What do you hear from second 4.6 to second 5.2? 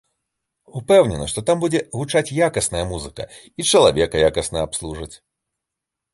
абслужаць.